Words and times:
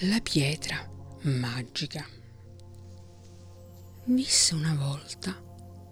La 0.00 0.20
pietra 0.20 0.90
magica. 1.22 2.04
Visse 4.06 4.54
una 4.56 4.74
volta 4.74 5.40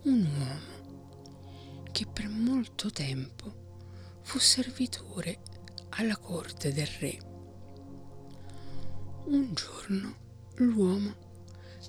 un 0.02 0.26
uomo 0.26 1.84
che 1.92 2.06
per 2.06 2.26
molto 2.26 2.90
tempo 2.90 4.18
fu 4.22 4.40
servitore 4.40 5.38
alla 5.90 6.16
corte 6.16 6.72
del 6.72 6.88
re. 6.98 7.16
Un 9.26 9.54
giorno 9.54 10.16
l'uomo 10.56 11.14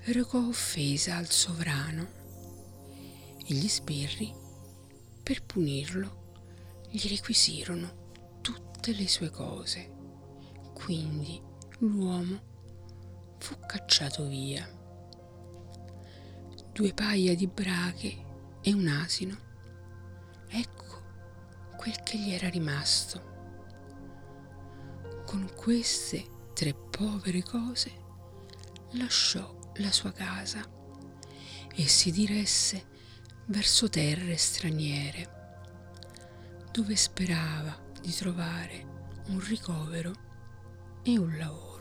recò 0.04 0.38
offesa 0.38 1.16
al 1.16 1.32
sovrano 1.32 2.08
e 3.44 3.56
gli 3.56 3.68
sbirri, 3.68 4.32
per 5.24 5.44
punirlo, 5.44 6.84
gli 6.92 7.08
requisirono 7.08 8.38
tutte 8.42 8.94
le 8.94 9.08
sue 9.08 9.32
cose. 9.32 9.92
Quindi 10.76 11.52
l'uomo 11.88 12.52
fu 13.40 13.58
cacciato 13.66 14.26
via. 14.28 14.68
Due 16.72 16.94
paia 16.94 17.36
di 17.36 17.48
brache 17.48 18.26
e 18.62 18.74
un 18.74 18.88
asino. 18.88 19.38
Ecco 20.48 21.02
quel 21.78 22.02
che 22.04 22.18
gli 22.18 22.32
era 22.32 22.48
rimasto. 22.48 23.32
Con 25.26 25.52
queste 25.56 26.52
tre 26.54 26.74
povere 26.74 27.44
cose 27.44 27.92
lasciò 28.92 29.72
la 29.76 29.92
sua 29.92 30.12
casa 30.12 30.62
e 31.76 31.88
si 31.88 32.12
diresse 32.12 32.92
verso 33.48 33.90
terre 33.90 34.38
straniere, 34.38 35.42
dove 36.72 36.96
sperava 36.96 37.78
di 38.00 38.14
trovare 38.14 38.92
un 39.28 39.40
ricovero 39.40 40.14
e 41.04 41.18
un 41.18 41.38
lavoro 41.38 41.73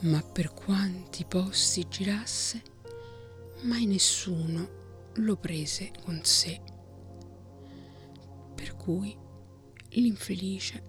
ma 0.00 0.22
per 0.22 0.52
quanti 0.52 1.24
posti 1.24 1.86
girasse, 1.88 2.62
mai 3.62 3.86
nessuno 3.86 4.68
lo 5.14 5.36
prese 5.36 5.90
con 6.04 6.20
sé. 6.22 6.60
Per 8.54 8.76
cui 8.76 9.16
l'infelice 9.90 10.82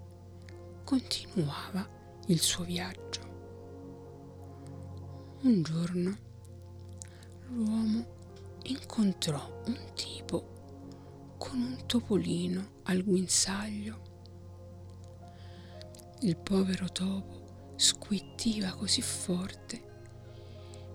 continuava 0.84 1.88
il 2.28 2.40
suo 2.40 2.66
viaggio. 2.66 3.22
Un 5.44 5.62
giorno 5.62 6.18
l'uomo 7.48 8.16
incontrò 8.64 9.62
un 9.68 9.80
tipo 9.94 11.36
con 11.38 11.60
un 11.62 11.86
topolino 11.86 12.72
al 12.84 13.04
guinzaglio. 13.04 14.06
Il 16.22 16.36
povero 16.36 16.90
topo 16.92 17.37
squittiva 17.78 18.72
così 18.72 19.02
forte 19.03 19.86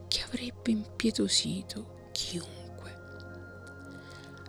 che 0.09 0.23
avrebbe 0.23 0.73
impietosito 0.73 2.09
chiunque. 2.13 3.01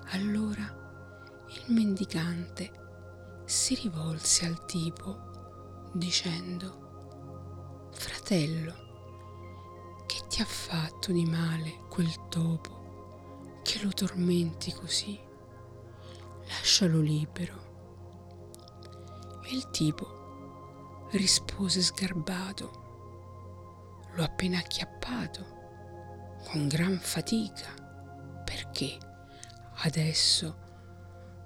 Allora 0.09 1.45
il 1.47 1.73
mendicante 1.73 2.71
si 3.45 3.75
rivolse 3.75 4.45
al 4.45 4.65
tipo 4.65 5.89
dicendo, 5.93 7.89
fratello, 7.91 8.73
che 10.07 10.21
ti 10.27 10.41
ha 10.41 10.45
fatto 10.45 11.11
di 11.11 11.25
male 11.25 11.81
quel 11.87 12.27
topo 12.29 13.59
che 13.63 13.81
lo 13.83 13.91
tormenti 13.91 14.73
così? 14.73 15.19
Lascialo 16.47 16.99
libero. 16.99 17.61
E 19.43 19.53
il 19.53 19.69
tipo 19.69 20.22
rispose 21.17 21.81
sgarbato. 21.81 22.81
L'ho 24.13 24.23
appena 24.23 24.59
acchiappato, 24.59 26.41
con 26.45 26.67
gran 26.67 26.99
fatica, 26.99 27.73
perché 28.43 28.97
adesso 29.83 30.57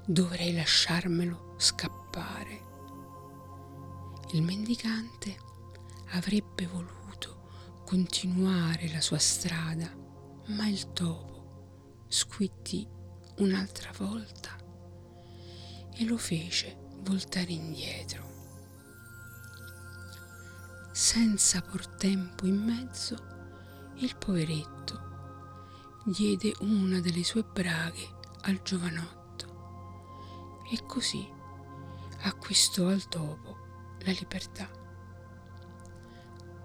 dovrei 0.05 0.53
lasciarmelo 0.53 1.55
scappare. 1.57 2.65
Il 4.31 4.41
mendicante 4.41 5.37
avrebbe 6.11 6.65
voluto 6.67 7.83
continuare 7.85 8.89
la 8.89 9.01
sua 9.01 9.19
strada, 9.19 9.89
ma 10.47 10.67
il 10.67 10.91
topo 10.93 12.05
squittì 12.07 12.87
un'altra 13.37 13.91
volta 13.97 14.55
e 15.93 16.05
lo 16.05 16.17
fece 16.17 16.77
voltare 17.01 17.51
indietro 17.51 18.26
senza 21.09 21.61
por 21.61 21.87
tempo 21.87 22.45
in 22.45 22.61
mezzo, 22.61 23.15
il 23.99 24.17
poveretto 24.17 26.01
diede 26.03 26.53
una 26.59 26.99
delle 26.99 27.23
sue 27.23 27.43
braghe 27.43 28.15
al 28.41 28.61
giovanotto 28.61 30.65
e 30.69 30.85
così 30.85 31.25
acquistò 32.23 32.89
al 32.89 33.07
topo 33.07 33.95
la 33.99 34.11
libertà. 34.11 34.69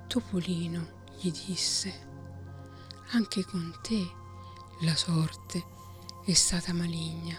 Topolino 0.09 1.05
gli 1.21 1.31
disse, 1.31 2.09
anche 3.13 3.45
con 3.45 3.73
te 3.81 4.05
la 4.81 4.97
sorte 4.97 5.65
è 6.25 6.33
stata 6.33 6.73
maligna, 6.73 7.39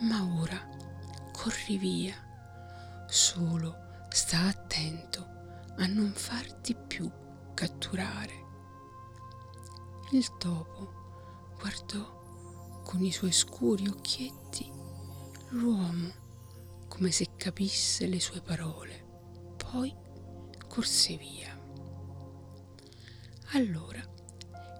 ma 0.00 0.22
ora 0.38 0.68
corri 1.32 1.78
via, 1.78 2.14
solo 3.08 3.74
sta 4.10 4.40
attento 4.40 5.43
a 5.76 5.86
non 5.86 6.12
farti 6.14 6.74
più 6.74 7.10
catturare. 7.54 8.42
Il 10.12 10.36
topo 10.36 11.54
guardò 11.58 12.82
con 12.84 13.02
i 13.02 13.10
suoi 13.10 13.32
scuri 13.32 13.88
occhietti 13.88 14.70
l'uomo 15.50 16.22
come 16.88 17.10
se 17.10 17.30
capisse 17.36 18.06
le 18.06 18.20
sue 18.20 18.40
parole, 18.40 19.04
poi 19.56 19.92
corse 20.68 21.16
via. 21.16 21.58
Allora 23.52 24.00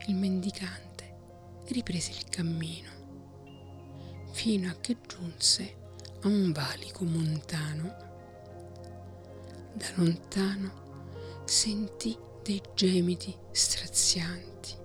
il 0.06 0.15
mendicante 0.15 1.62
riprese 1.69 2.11
il 2.11 2.25
cammino 2.28 2.93
fino 4.32 4.69
a 4.69 4.75
che 4.81 4.99
giunse 5.06 5.76
a 6.22 6.28
un 6.28 6.53
valico 6.53 7.05
montano. 7.05 8.03
Da 9.75 9.87
lontano 9.94 10.84
sentì 11.44 12.16
dei 12.43 12.60
gemiti 12.75 13.37
strazianti. 13.50 14.77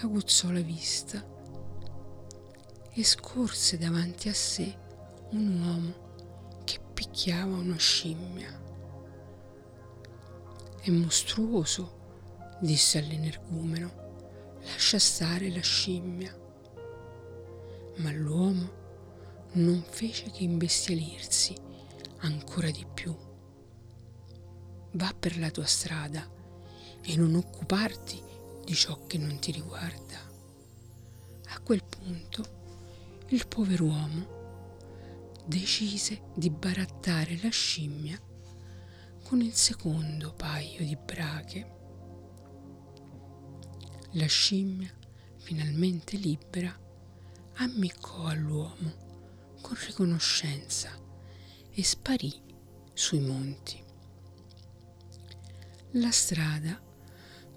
Aguzzò 0.00 0.50
la 0.50 0.60
vista 0.60 1.24
e 2.92 3.04
scorse 3.04 3.78
davanti 3.78 4.28
a 4.28 4.34
sé 4.34 4.76
un 5.30 5.60
uomo 5.62 6.62
che 6.64 6.78
picchiava 6.94 7.56
una 7.56 7.76
scimmia. 7.76 8.60
È 10.80 10.90
mostruoso, 10.90 12.56
disse 12.60 12.98
all'energumeno, 12.98 14.58
lascia 14.62 14.98
stare 14.98 15.50
la 15.50 15.60
scimmia. 15.60 16.36
Ma 17.96 18.12
l'uomo 18.12 18.76
non 19.52 19.82
fece 19.82 20.30
che 20.30 20.44
imbestialirsi 20.44 21.56
ancora 22.18 22.70
di 22.70 22.86
più 22.92 23.14
va 24.98 25.14
per 25.16 25.38
la 25.38 25.50
tua 25.50 25.64
strada 25.64 26.28
e 27.00 27.16
non 27.16 27.36
occuparti 27.36 28.20
di 28.64 28.74
ciò 28.74 29.06
che 29.06 29.16
non 29.16 29.38
ti 29.38 29.52
riguarda. 29.52 30.18
A 31.50 31.60
quel 31.60 31.84
punto 31.84 33.24
il 33.28 33.46
pover'uomo 33.46 34.36
decise 35.46 36.22
di 36.34 36.50
barattare 36.50 37.38
la 37.40 37.48
scimmia 37.48 38.20
con 39.22 39.40
il 39.40 39.54
secondo 39.54 40.32
paio 40.34 40.84
di 40.84 40.96
brache. 40.96 41.76
La 44.12 44.26
scimmia, 44.26 44.92
finalmente 45.36 46.16
libera, 46.16 46.76
ammiccò 47.54 48.24
all'uomo 48.24 49.06
con 49.60 49.76
riconoscenza 49.86 50.90
e 51.70 51.84
sparì 51.84 52.32
sui 52.92 53.20
monti. 53.20 53.87
La 55.92 56.10
strada 56.10 56.78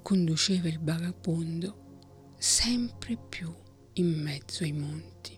conduceva 0.01 0.69
il 0.69 0.79
vagabondo 0.79 2.35
sempre 2.37 3.17
più 3.17 3.53
in 3.95 4.21
mezzo 4.21 4.63
ai 4.63 4.71
monti. 4.71 5.37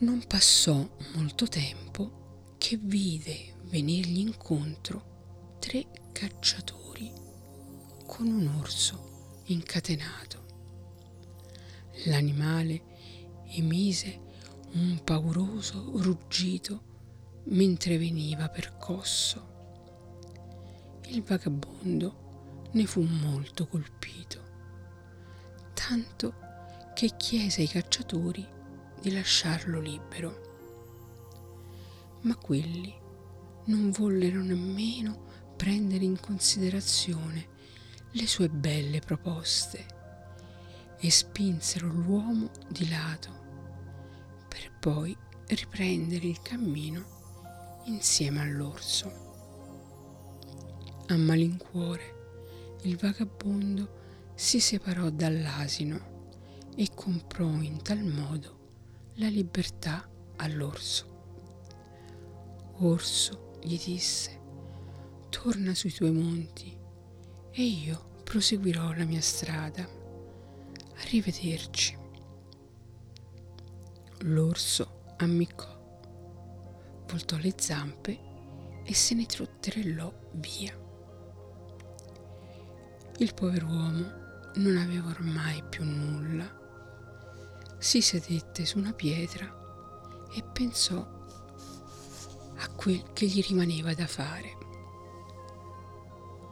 Non 0.00 0.22
passò 0.26 0.86
molto 1.14 1.48
tempo 1.48 2.54
che 2.58 2.76
vide 2.76 3.54
venirgli 3.62 4.18
incontro 4.18 5.56
tre 5.58 5.86
cacciatori 6.12 7.10
con 8.04 8.26
un 8.26 8.48
orso 8.58 9.40
incatenato. 9.44 10.44
L'animale 12.04 12.82
emise 13.46 14.20
un 14.72 15.00
pauroso 15.02 15.90
ruggito 16.02 16.82
mentre 17.44 17.96
veniva 17.96 18.50
percosso. 18.50 19.51
Il 21.12 21.22
vagabondo 21.24 22.70
ne 22.72 22.86
fu 22.86 23.02
molto 23.02 23.66
colpito, 23.66 24.40
tanto 25.74 26.34
che 26.94 27.10
chiese 27.18 27.60
ai 27.60 27.68
cacciatori 27.68 28.48
di 28.98 29.12
lasciarlo 29.12 29.78
libero. 29.78 30.40
Ma 32.22 32.34
quelli 32.36 32.98
non 33.66 33.90
vollero 33.90 34.40
nemmeno 34.40 35.26
prendere 35.54 36.02
in 36.02 36.18
considerazione 36.18 37.46
le 38.12 38.26
sue 38.26 38.48
belle 38.48 39.00
proposte 39.00 39.84
e 40.98 41.10
spinsero 41.10 41.88
l'uomo 41.88 42.48
di 42.70 42.88
lato 42.88 44.46
per 44.48 44.72
poi 44.80 45.14
riprendere 45.48 46.26
il 46.26 46.40
cammino 46.40 47.82
insieme 47.84 48.40
all'orso. 48.40 49.31
A 51.12 51.16
malincuore 51.18 52.78
il 52.84 52.96
vagabondo 52.96 54.30
si 54.34 54.60
separò 54.60 55.10
dall'asino 55.10 56.70
e 56.74 56.88
comprò 56.94 57.48
in 57.60 57.82
tal 57.82 58.02
modo 58.02 59.10
la 59.16 59.28
libertà 59.28 60.08
all'orso. 60.36 61.10
Orso, 62.78 63.58
gli 63.62 63.78
disse, 63.78 64.40
torna 65.28 65.74
sui 65.74 65.92
tuoi 65.92 66.12
monti 66.12 66.74
e 67.50 67.62
io 67.62 68.22
proseguirò 68.24 68.94
la 68.94 69.04
mia 69.04 69.20
strada. 69.20 69.86
Arrivederci. 70.94 71.94
L'orso 74.20 75.12
ammiccò, 75.18 77.04
voltò 77.06 77.36
le 77.36 77.52
zampe 77.58 78.18
e 78.82 78.94
se 78.94 79.14
ne 79.14 79.26
trotterellò 79.26 80.10
via. 80.36 80.81
Il 83.22 83.34
pover'uomo 83.34 84.50
non 84.54 84.76
aveva 84.78 85.10
ormai 85.10 85.62
più 85.62 85.84
nulla. 85.84 86.44
Si 87.78 88.00
sedette 88.00 88.66
su 88.66 88.78
una 88.78 88.92
pietra 88.92 89.46
e 90.34 90.42
pensò 90.42 90.96
a 92.56 92.68
quel 92.74 93.12
che 93.12 93.26
gli 93.26 93.40
rimaneva 93.40 93.94
da 93.94 94.08
fare. 94.08 94.58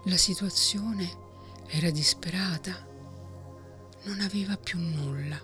La 0.04 0.16
situazione 0.16 1.10
era 1.66 1.90
disperata, 1.90 2.86
non 4.04 4.20
aveva 4.20 4.56
più 4.56 4.78
nulla 4.78 5.40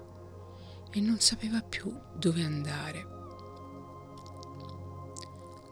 e 0.93 1.01
non 1.01 1.19
sapeva 1.19 1.61
più 1.61 1.93
dove 2.15 2.45
andare. 2.45 3.05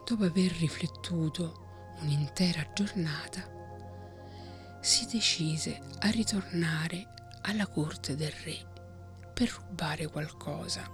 Dopo 0.03 0.25
aver 0.25 0.51
riflettuto 0.51 1.95
un'intera 2.01 2.73
giornata, 2.73 3.54
si 4.85 5.07
decise 5.07 5.81
a 6.01 6.11
ritornare 6.11 7.07
alla 7.41 7.65
corte 7.65 8.15
del 8.15 8.31
re 8.43 8.55
per 9.33 9.49
rubare 9.49 10.05
qualcosa. 10.05 10.87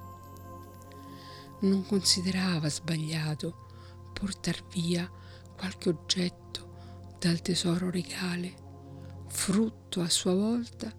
Non 1.63 1.85
considerava 1.85 2.69
sbagliato 2.69 3.67
portar 4.13 4.65
via 4.69 5.11
qualche 5.57 5.89
oggetto 5.89 7.15
dal 7.19 7.41
tesoro 7.41 7.89
regale, 7.89 8.53
frutto 9.27 9.99
a 9.99 10.09
sua 10.09 10.35
volta 10.35 10.89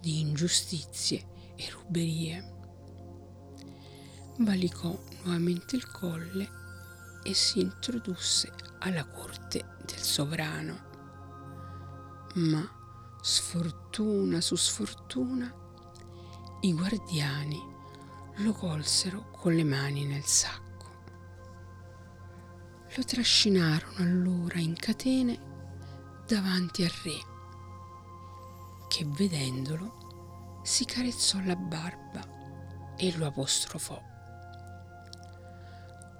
di 0.00 0.20
ingiustizie 0.20 1.26
e 1.56 1.68
ruberie. 1.70 2.54
Valicò 4.38 4.96
nuovamente 5.24 5.74
il 5.74 5.90
colle 5.90 6.48
e 7.24 7.34
si 7.34 7.58
introdusse 7.58 8.52
alla 8.78 9.04
corte 9.04 9.78
del 9.84 10.00
sovrano 10.00 10.85
ma 12.36 12.62
sfortuna 13.22 14.42
su 14.42 14.56
sfortuna 14.56 15.50
i 16.60 16.72
guardiani 16.74 17.74
lo 18.36 18.52
colsero 18.52 19.30
con 19.30 19.54
le 19.54 19.64
mani 19.64 20.04
nel 20.04 20.24
sacco. 20.24 20.64
Lo 22.94 23.02
trascinarono 23.04 23.96
allora 23.98 24.58
in 24.58 24.74
catene 24.74 25.38
davanti 26.26 26.82
al 26.82 26.92
re, 27.02 27.18
che 28.88 29.06
vedendolo 29.06 30.60
si 30.62 30.84
carezzò 30.84 31.40
la 31.42 31.56
barba 31.56 32.94
e 32.96 33.16
lo 33.16 33.26
apostrofò. 33.26 33.98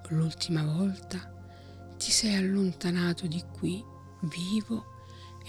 L'ultima 0.09 0.63
volta 0.63 1.31
ti 1.97 2.09
sei 2.09 2.35
allontanato 2.35 3.27
di 3.27 3.43
qui 3.51 3.83
vivo 4.21 4.96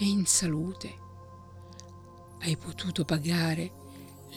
e 0.01 0.05
in 0.07 0.25
salute. 0.25 1.07
Hai 2.39 2.55
potuto 2.55 3.03
pagare 3.03 3.71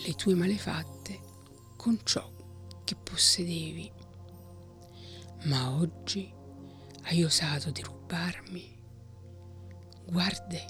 le 0.04 0.12
tue 0.14 0.34
malefatte 0.34 1.20
con 1.76 2.00
ciò 2.02 2.28
che 2.82 2.96
possedevi. 2.96 3.92
Ma 5.44 5.70
oggi 5.70 6.32
hai 7.04 7.22
osato 7.22 7.70
di 7.70 7.80
rubarmi. 7.80 8.76
Guarde, 10.04 10.64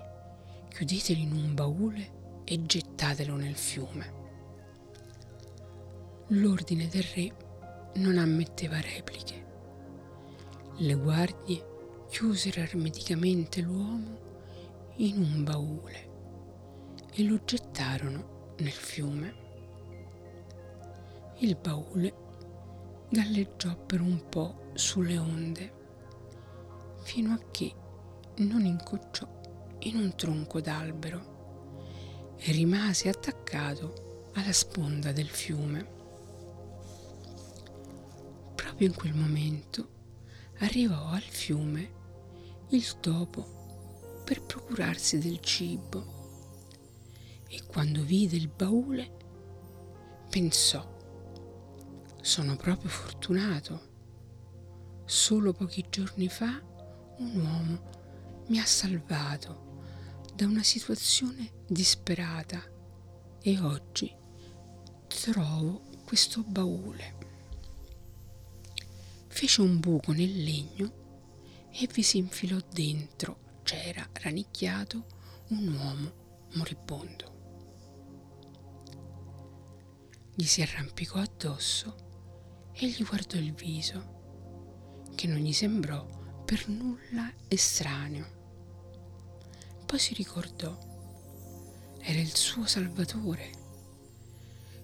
chiudetelo 0.69 1.21
in 1.21 1.33
un 1.33 1.55
baule 1.55 2.43
e 2.45 2.63
gettatelo 2.63 3.35
nel 3.37 3.57
fiume. 3.57 4.21
L'ordine 6.29 6.87
del 6.89 7.05
re 7.15 7.37
non 7.95 8.19
ammetteva 8.19 8.79
repliche. 8.79 9.41
Le 10.77 10.95
guardie 10.95 12.05
chiusero 12.11 12.61
ermeticamente 12.61 13.63
l'uomo 13.63 14.22
in 14.97 15.19
un 15.19 15.45
baule 15.45 16.11
e 17.13 17.25
lo 17.25 17.43
gettarono 17.45 18.55
nel 18.59 18.71
fiume. 18.71 19.35
Il 21.39 21.57
baule 21.57 22.15
galleggiò 23.09 23.75
per 23.77 24.01
un 24.01 24.29
po' 24.29 24.71
sulle 24.75 25.19
onde 25.19 25.81
fino 27.03 27.33
a 27.33 27.41
che 27.51 27.75
non 28.37 28.65
incocciò 28.65 29.29
in 29.81 29.97
un 29.97 30.15
tronco 30.15 30.61
d'albero 30.61 32.35
e 32.37 32.53
rimase 32.53 33.09
attaccato 33.09 34.31
alla 34.35 34.53
sponda 34.53 35.13
del 35.13 35.29
fiume. 35.29 36.01
Proprio 38.55 38.89
in 38.89 38.95
quel 38.95 39.15
momento 39.15 39.89
arrivò 40.59 41.09
al 41.09 41.23
fiume 41.23 42.01
il 42.69 43.01
topo 43.01 43.52
per 44.33 44.45
procurarsi 44.45 45.19
del 45.19 45.41
cibo 45.41 47.41
e 47.49 47.67
quando 47.67 48.03
vide 48.03 48.35
il 48.35 48.49
baule 48.49 49.17
pensò, 50.31 50.83
sono 52.23 52.57
proprio 52.57 52.89
fortunato. 52.89 53.91
Solo 55.05 55.53
pochi 55.53 55.85
giorni 55.91 56.31
fa 56.31 56.63
un 57.19 57.45
uomo 57.45 58.45
mi 58.47 58.59
ha 58.59 58.65
salvato 58.65 59.81
da 60.35 60.47
una 60.47 60.63
situazione 60.63 61.65
disperata 61.67 62.63
e 63.43 63.61
oggi 63.61 64.11
trovo 65.09 65.83
questo 66.07 66.43
baule. 66.43 67.17
Fece 69.27 69.61
un 69.61 69.79
buco 69.79 70.13
nel 70.13 70.43
legno 70.43 71.69
e 71.71 71.87
vi 71.93 72.03
si 72.03 72.17
infilò 72.17 72.57
dentro 72.73 73.42
c'era 73.63 74.09
rannicchiato 74.13 75.05
un 75.49 75.75
uomo 75.75 76.49
moribondo. 76.55 77.31
Gli 80.35 80.45
si 80.45 80.63
arrampicò 80.63 81.19
addosso 81.19 82.71
e 82.73 82.89
gli 82.89 83.05
guardò 83.05 83.37
il 83.37 83.53
viso, 83.53 85.11
che 85.15 85.27
non 85.27 85.39
gli 85.39 85.53
sembrò 85.53 86.05
per 86.45 86.69
nulla 86.69 87.31
estraneo. 87.49 88.41
Poi 89.85 89.99
si 89.99 90.15
ricordò, 90.15 90.77
era 92.01 92.19
il 92.19 92.35
suo 92.35 92.67
Salvatore. 92.67 93.51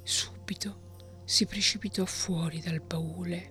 Subito 0.03 1.23
si 1.25 1.47
precipitò 1.47 2.05
fuori 2.05 2.61
dal 2.61 2.81
baule 2.81 3.49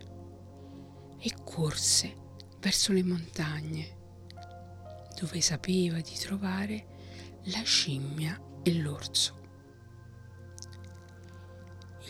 e 1.19 1.33
corse 1.43 2.25
verso 2.59 2.93
le 2.93 3.03
montagne 3.03 3.96
dove 5.19 5.41
sapeva 5.41 5.99
di 5.99 6.15
trovare 6.15 7.39
la 7.45 7.63
scimmia 7.63 8.39
e 8.61 8.73
l'orso. 8.75 9.35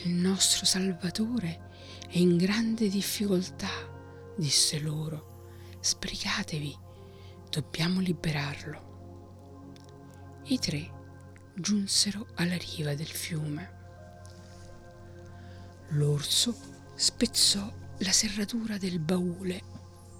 Il 0.04 0.12
nostro 0.12 0.66
Salvatore 0.66 1.70
è 2.10 2.18
in 2.18 2.36
grande 2.38 2.90
difficoltà, 2.90 3.70
disse 4.38 4.80
loro. 4.80 5.36
Sbrigatevi, 5.80 6.78
dobbiamo 7.50 8.02
liberarlo. 8.02 8.86
I 10.46 10.60
tre 10.60 10.92
giunsero 11.56 12.28
alla 12.36 12.58
riva 12.58 12.94
del 12.94 13.08
fiume. 13.08 13.76
L'orso 15.92 16.56
spezzò 16.96 17.72
la 18.00 18.12
serratura 18.12 18.78
del 18.78 19.00
baule 19.00 19.64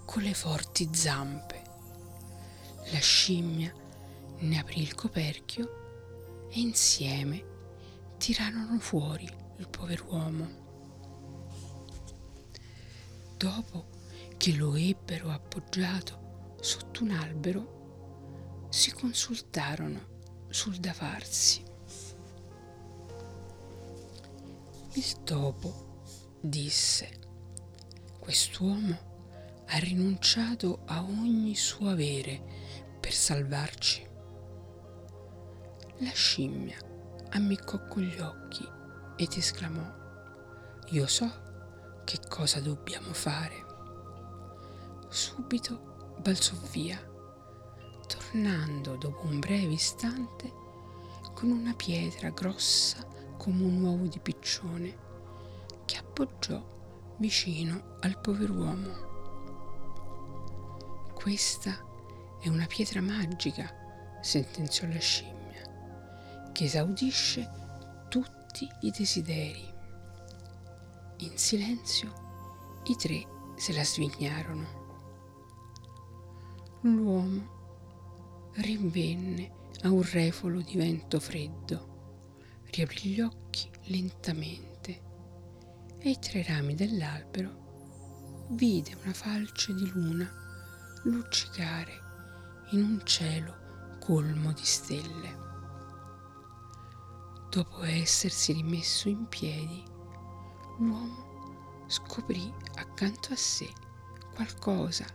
con 0.06 0.22
le 0.22 0.32
forti 0.32 0.88
zampe. 0.90 1.67
La 2.90 3.00
scimmia 3.00 3.72
ne 4.38 4.58
aprì 4.58 4.80
il 4.80 4.94
coperchio 4.94 6.48
e 6.50 6.60
insieme 6.60 7.44
tirarono 8.16 8.78
fuori 8.78 9.28
il 9.58 9.68
pover'uomo. 9.68 10.66
Dopo 13.36 13.88
che 14.38 14.54
lo 14.54 14.74
ebbero 14.74 15.30
appoggiato 15.30 16.56
sotto 16.60 17.02
un 17.02 17.10
albero, 17.10 18.66
si 18.70 18.90
consultarono 18.92 20.46
sul 20.48 20.76
da 20.76 20.92
farsi. 20.92 21.62
Il 24.94 25.22
topo 25.24 26.04
disse, 26.40 27.18
quest'uomo 28.18 29.06
ha 29.66 29.78
rinunciato 29.78 30.80
a 30.86 31.02
ogni 31.02 31.54
suo 31.54 31.90
avere 31.90 32.67
per 32.98 33.12
salvarci. 33.12 34.06
La 35.98 36.10
scimmia 36.10 36.76
ammiccò 37.30 37.86
con 37.86 38.02
gli 38.02 38.18
occhi 38.20 38.66
ed 39.16 39.32
esclamò, 39.32 39.84
io 40.90 41.06
so 41.06 42.02
che 42.04 42.20
cosa 42.28 42.60
dobbiamo 42.60 43.12
fare. 43.12 43.66
Subito 45.08 46.16
balzò 46.20 46.54
via, 46.70 46.98
tornando 48.06 48.96
dopo 48.96 49.26
un 49.26 49.38
breve 49.38 49.72
istante 49.72 50.52
con 51.34 51.50
una 51.50 51.74
pietra 51.74 52.30
grossa 52.30 53.04
come 53.36 53.64
un 53.64 53.82
uovo 53.82 54.06
di 54.06 54.18
piccione 54.18 55.06
che 55.84 55.96
appoggiò 55.96 56.60
vicino 57.18 57.96
al 58.00 58.20
pover'uomo. 58.20 59.06
Questa 61.14 61.87
è 62.40 62.48
una 62.48 62.66
pietra 62.66 63.00
magica, 63.00 63.68
sentenziò 64.20 64.86
la 64.86 64.98
scimmia, 64.98 66.50
che 66.52 66.64
esaudisce 66.64 67.50
tutti 68.08 68.68
i 68.80 68.90
desideri. 68.90 69.74
In 71.18 71.36
silenzio 71.36 72.80
i 72.84 72.96
tre 72.96 73.26
se 73.56 73.72
la 73.72 73.84
svignarono. 73.84 74.86
L'uomo 76.82 78.50
rinvenne 78.54 79.52
a 79.82 79.90
un 79.90 80.02
refolo 80.02 80.60
di 80.60 80.76
vento 80.76 81.18
freddo, 81.20 82.62
riaprì 82.70 83.10
gli 83.10 83.20
occhi 83.20 83.68
lentamente 83.84 85.06
e 85.98 86.08
ai 86.08 86.18
tre 86.20 86.44
rami 86.44 86.74
dell'albero 86.74 88.46
vide 88.50 88.96
una 89.02 89.12
falce 89.12 89.74
di 89.74 89.88
luna 89.90 90.30
luccicare 91.04 92.06
in 92.70 92.82
un 92.82 93.00
cielo 93.04 93.96
colmo 93.98 94.52
di 94.52 94.64
stelle. 94.64 95.46
Dopo 97.48 97.82
essersi 97.82 98.52
rimesso 98.52 99.08
in 99.08 99.26
piedi, 99.26 99.82
l'uomo 100.78 101.84
scoprì 101.86 102.52
accanto 102.74 103.32
a 103.32 103.36
sé 103.36 103.72
qualcosa 104.34 105.06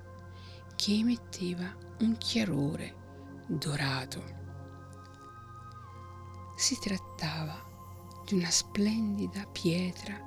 che 0.75 0.93
emetteva 0.93 1.71
un 1.99 2.17
chiarore 2.17 2.95
dorato. 3.45 4.23
Si 6.55 6.77
trattava 6.79 7.63
di 8.25 8.33
una 8.33 8.49
splendida 8.49 9.45
pietra 9.51 10.19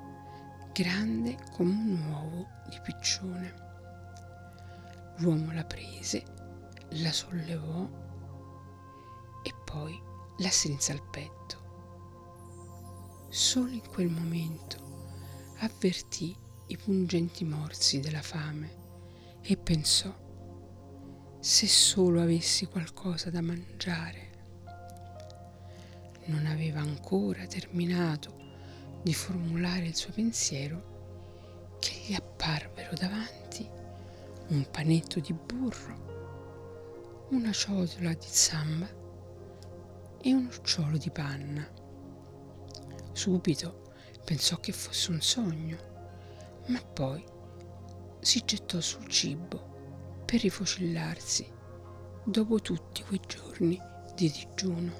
grande 0.71 1.37
come 1.51 1.71
un 1.71 2.05
uovo 2.09 2.47
di 2.69 2.79
piccione. 2.83 3.65
L'uomo 5.17 5.51
la 5.51 5.65
prese, 5.65 6.36
la 6.91 7.11
sollevò 7.11 7.87
e 9.43 9.53
poi 9.65 9.99
la 10.37 10.49
strinse 10.49 10.91
al 10.91 11.01
petto. 11.09 11.65
Solo 13.29 13.71
in 13.71 13.87
quel 13.87 14.09
momento 14.09 15.55
avvertì 15.59 16.35
i 16.67 16.77
pungenti 16.77 17.43
morsi 17.45 17.99
della 17.99 18.21
fame 18.21 18.85
e 19.41 19.57
pensò, 19.57 20.13
se 21.39 21.67
solo 21.67 22.21
avessi 22.21 22.65
qualcosa 22.65 23.29
da 23.29 23.41
mangiare. 23.41 24.25
Non 26.25 26.45
aveva 26.45 26.81
ancora 26.81 27.45
terminato 27.45 28.35
di 29.01 29.13
formulare 29.13 29.85
il 29.85 29.95
suo 29.95 30.11
pensiero 30.11 31.77
che 31.79 31.93
gli 32.05 32.13
apparvero 32.13 32.93
davanti 32.95 33.67
un 34.49 34.67
panetto 34.69 35.19
di 35.19 35.33
burro, 35.33 36.16
una 37.29 37.51
ciotola 37.51 38.13
di 38.13 38.27
zamba 38.27 38.87
e 40.21 40.33
un 40.33 40.45
ucciolo 40.45 40.97
di 40.97 41.09
panna. 41.11 41.67
Subito 43.11 43.85
Pensò 44.27 44.57
che 44.57 44.73
fosse 44.73 45.11
un 45.11 45.21
sogno, 45.21 45.77
ma 46.65 46.81
poi 46.81 47.23
si 48.19 48.43
gettò 48.43 48.81
sul 48.81 49.07
cibo 49.07 50.23
per 50.25 50.41
rifocillarsi 50.41 51.49
dopo 52.25 52.59
tutti 52.59 53.03
quei 53.03 53.21
giorni 53.25 53.79
di 54.15 54.29
digiuno. 54.29 54.91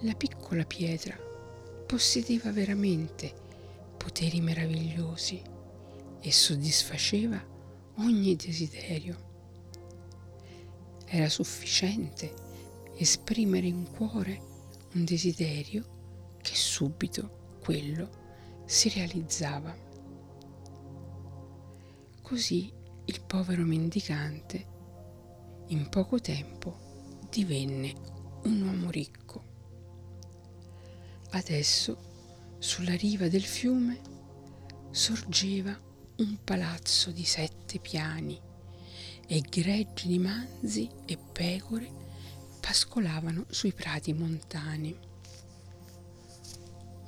La 0.00 0.14
piccola 0.14 0.64
pietra 0.64 1.16
possedeva 1.86 2.50
veramente 2.50 3.32
poteri 3.96 4.40
meravigliosi 4.40 5.40
e 6.20 6.32
soddisfaceva 6.32 7.40
ogni 7.98 8.34
desiderio. 8.34 9.29
Era 11.12 11.28
sufficiente 11.28 12.32
esprimere 12.94 13.66
in 13.66 13.90
cuore 13.90 14.40
un 14.94 15.04
desiderio 15.04 16.36
che 16.40 16.54
subito 16.54 17.56
quello 17.60 18.62
si 18.64 18.90
realizzava. 18.90 19.76
Così 22.22 22.72
il 23.06 23.20
povero 23.26 23.64
mendicante 23.64 24.66
in 25.66 25.88
poco 25.88 26.20
tempo 26.20 27.18
divenne 27.28 27.92
un 28.44 28.62
uomo 28.62 28.88
ricco. 28.90 29.42
Adesso 31.30 32.54
sulla 32.60 32.94
riva 32.94 33.26
del 33.26 33.42
fiume 33.42 34.00
sorgeva 34.92 35.76
un 36.18 36.38
palazzo 36.44 37.10
di 37.10 37.24
sette 37.24 37.80
piani 37.80 38.40
e 39.32 39.42
greggi 39.42 40.08
di 40.08 40.18
manzi 40.18 40.90
e 41.04 41.16
pecore 41.16 41.88
pascolavano 42.58 43.44
sui 43.48 43.72
prati 43.72 44.12
montani. 44.12 44.98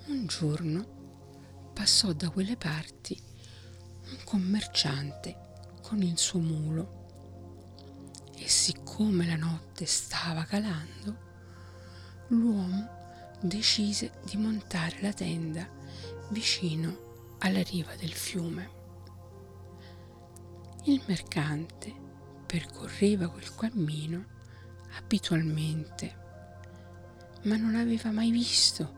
Un 0.07 0.27
giorno 0.27 1.71
passò 1.75 2.13
da 2.13 2.31
quelle 2.31 2.57
parti 2.57 3.21
un 4.05 4.19
commerciante 4.23 5.37
con 5.83 6.01
il 6.01 6.17
suo 6.17 6.39
mulo 6.39 7.01
e 8.37 8.49
siccome 8.49 9.27
la 9.27 9.35
notte 9.35 9.85
stava 9.85 10.45
calando, 10.45 11.17
l'uomo 12.29 13.35
decise 13.41 14.13
di 14.25 14.37
montare 14.37 15.01
la 15.01 15.13
tenda 15.13 15.69
vicino 16.29 17.35
alla 17.39 17.63
riva 17.63 17.97
del 17.97 18.13
fiume. 18.13 18.81
Il 20.85 21.03
mercante 21.07 22.02
percorreva 22.53 23.29
quel 23.29 23.55
cammino 23.55 24.27
abitualmente, 24.99 26.17
ma 27.45 27.57
non 27.57 27.75
aveva 27.75 28.11
mai 28.11 28.31
visto 28.31 28.97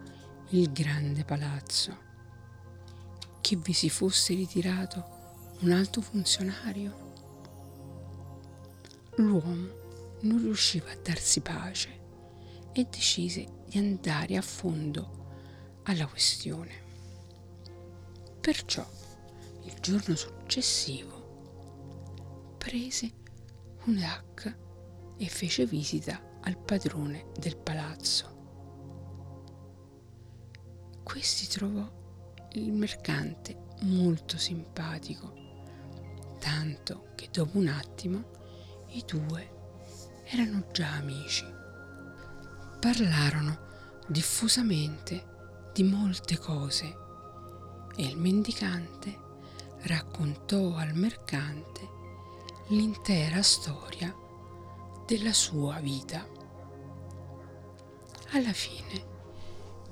il 0.49 0.73
grande 0.73 1.25
palazzo. 1.25 1.97
Che 3.41 3.57
vi 3.57 3.73
si 3.73 3.89
fosse 3.91 4.35
ritirato 4.35 5.53
un 5.61 5.71
alto 5.71 6.01
funzionario. 6.01 7.13
L'uomo 9.19 10.19
non 10.23 10.39
riusciva 10.39 10.91
a 10.91 10.99
darsi 11.01 11.41
pace 11.41 12.01
e 12.73 12.89
decise 12.91 13.47
di 13.69 13.79
andare 13.79 14.37
a 14.37 14.43
fondo 14.43 15.83
alla 15.85 16.09
questione. 16.09 16.73
Perciò 18.41 18.85
il 19.63 19.75
giorno 19.79 20.17
successivo 20.17 21.23
prese 22.59 23.23
un'acca 23.87 24.57
e 25.17 25.27
fece 25.29 25.67
visita 25.67 26.39
al 26.43 26.59
padrone 26.59 27.27
del 27.39 27.57
palazzo. 27.57 28.33
Questi 31.03 31.47
trovò 31.47 31.89
il 32.53 32.73
mercante 32.73 33.67
molto 33.83 34.39
simpatico, 34.39 35.33
tanto 36.39 37.09
che 37.15 37.29
dopo 37.31 37.59
un 37.59 37.69
attimo 37.69 38.25
i 38.89 39.05
due 39.07 39.53
erano 40.25 40.67
già 40.73 40.93
amici. 40.93 41.45
Parlarono 42.81 43.59
diffusamente 44.09 45.71
di 45.73 45.83
molte 45.83 46.39
cose 46.39 46.97
e 47.97 48.07
il 48.07 48.17
mendicante 48.17 49.21
raccontò 49.83 50.75
al 50.77 50.95
mercante 50.95 51.94
l'intera 52.69 53.43
storia 53.43 54.15
della 55.05 55.35
sua 55.35 55.81
vita. 55.81 56.27
Alla 58.31 58.55
fine 58.55 59.13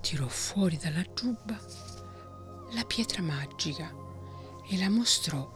tirò 0.00 0.26
fuori 0.26 0.78
dalla 0.78 1.04
giubba 1.12 1.58
la 2.70 2.84
pietra 2.84 3.20
magica 3.20 3.94
e 4.66 4.78
la 4.78 4.88
mostrò 4.88 5.46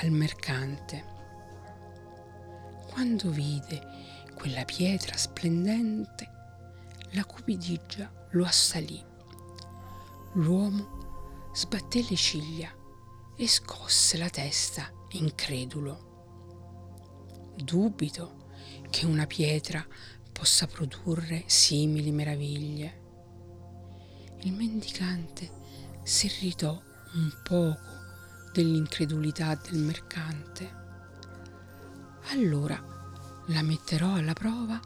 al 0.00 0.10
mercante. 0.10 1.16
Quando 2.90 3.30
vide 3.30 3.80
quella 4.34 4.64
pietra 4.64 5.16
splendente, 5.16 6.28
la 7.12 7.24
cupidigia 7.24 8.10
lo 8.30 8.44
assalì. 8.44 9.00
L'uomo 10.32 11.50
sbatté 11.52 12.04
le 12.08 12.16
ciglia 12.16 12.74
e 13.36 13.46
scosse 13.46 14.18
la 14.18 14.28
testa 14.28 14.90
incredulo. 15.10 16.07
Dubito 17.62 18.46
che 18.88 19.04
una 19.04 19.26
pietra 19.26 19.84
possa 20.32 20.66
produrre 20.68 21.42
simili 21.46 22.12
meraviglie. 22.12 23.06
Il 24.42 24.52
mendicante 24.52 25.50
si 26.04 26.26
irritò 26.26 26.80
un 27.14 27.32
poco 27.42 27.96
dell'incredulità 28.52 29.56
del 29.56 29.80
mercante. 29.80 30.76
Allora 32.30 32.80
la 33.46 33.62
metterò 33.62 34.14
alla 34.14 34.34
prova 34.34 34.80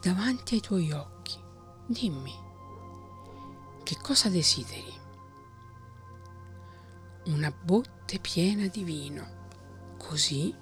davanti 0.00 0.54
ai 0.54 0.60
tuoi 0.60 0.90
occhi. 0.92 1.36
Dimmi, 1.86 2.32
che 3.82 3.96
cosa 4.00 4.30
desideri? 4.30 4.94
Una 7.26 7.50
botte 7.50 8.18
piena 8.18 8.66
di 8.66 8.82
vino, 8.82 9.96
così 9.98 10.54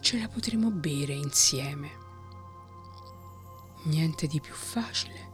ce 0.00 0.18
la 0.18 0.28
potremo 0.28 0.70
bere 0.70 1.12
insieme. 1.12 1.90
Niente 3.84 4.26
di 4.26 4.40
più 4.40 4.54
facile. 4.54 5.28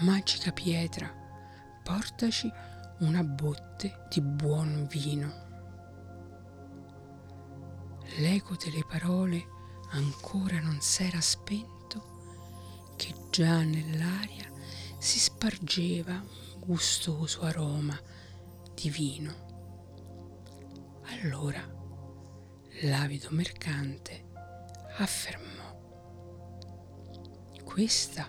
Magica 0.00 0.52
pietra, 0.52 1.10
portaci 1.82 2.50
una 3.00 3.22
botte 3.22 4.06
di 4.10 4.20
buon 4.20 4.86
vino. 4.90 5.44
L'eco 8.18 8.56
delle 8.56 8.84
parole 8.86 9.44
ancora 9.90 10.60
non 10.60 10.80
s'era 10.80 11.20
spento 11.20 12.94
che 12.96 13.14
già 13.30 13.62
nell'aria 13.62 14.50
si 14.98 15.18
spargeva 15.18 16.12
un 16.12 16.60
gustoso 16.60 17.42
aroma 17.42 17.98
di 18.74 18.90
vino. 18.90 19.44
Allora 21.04 21.75
l'avido 22.82 23.28
mercante 23.30 24.24
affermò 24.98 25.56
questa 27.76 28.26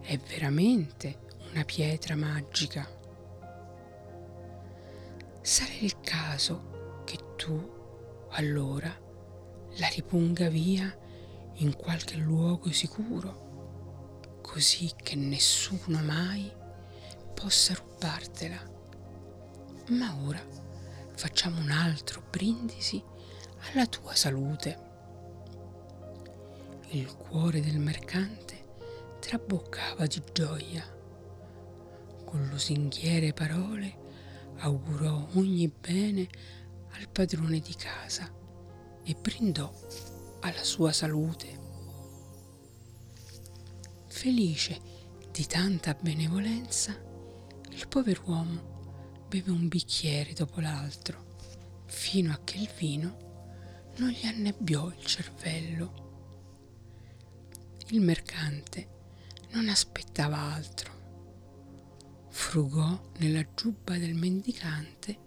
è 0.00 0.16
veramente 0.16 1.26
una 1.50 1.62
pietra 1.62 2.16
magica. 2.16 2.88
Sarà 5.42 5.74
il 5.80 6.00
caso 6.00 7.02
che 7.04 7.18
tu 7.36 8.28
allora 8.30 8.88
la 9.76 9.88
ripunga 9.88 10.48
via 10.48 10.90
in 11.56 11.76
qualche 11.76 12.16
luogo 12.16 12.72
sicuro, 12.72 14.38
così 14.40 14.90
che 14.96 15.16
nessuno 15.16 16.00
mai 16.02 16.50
possa 17.34 17.74
rubartela. 17.74 18.70
Ma 19.88 20.16
ora 20.24 20.42
facciamo 21.14 21.60
un 21.60 21.70
altro 21.70 22.22
brindisi 22.30 23.04
alla 23.70 23.86
tua 23.86 24.14
salute. 24.14 24.90
Il 26.90 27.14
cuore 27.14 27.60
del 27.60 27.78
mercante 27.78 28.64
traboccava 29.20 30.06
di 30.06 30.22
gioia. 30.32 30.84
Con 32.24 32.48
lusinghiere 32.48 33.32
parole 33.32 34.00
augurò 34.58 35.28
ogni 35.34 35.68
bene 35.68 36.28
al 36.90 37.08
padrone 37.08 37.60
di 37.60 37.74
casa 37.74 38.30
e 39.04 39.14
brindò 39.14 39.72
alla 40.40 40.64
sua 40.64 40.92
salute. 40.92 41.60
Felice 44.08 44.80
di 45.30 45.46
tanta 45.46 45.96
benevolenza, 45.98 46.92
il 47.70 47.88
pover'uomo 47.88 49.24
beve 49.28 49.50
un 49.50 49.68
bicchiere 49.68 50.34
dopo 50.34 50.60
l'altro, 50.60 51.36
fino 51.86 52.32
a 52.32 52.40
che 52.44 52.58
il 52.58 52.70
vino 52.76 53.30
non 53.96 54.08
gli 54.08 54.24
annebbiò 54.24 54.88
il 54.88 55.04
cervello. 55.04 56.00
Il 57.88 58.00
mercante 58.00 58.88
non 59.50 59.68
aspettava 59.68 60.38
altro. 60.38 61.00
Frugò 62.30 63.10
nella 63.18 63.46
giubba 63.54 63.98
del 63.98 64.14
mendicante 64.14 65.18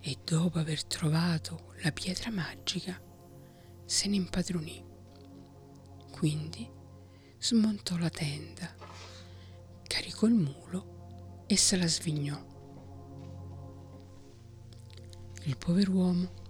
e 0.00 0.18
dopo 0.24 0.58
aver 0.58 0.84
trovato 0.84 1.74
la 1.82 1.92
pietra 1.92 2.30
magica 2.30 2.98
se 3.84 4.08
ne 4.08 4.16
impadronì. 4.16 4.84
Quindi 6.10 6.68
smontò 7.38 7.98
la 7.98 8.08
tenda, 8.08 8.74
caricò 9.86 10.26
il 10.26 10.34
mulo 10.34 11.44
e 11.46 11.56
se 11.56 11.76
la 11.76 11.86
svignò. 11.86 12.54
Il 15.42 15.56
pover'uomo 15.58 16.44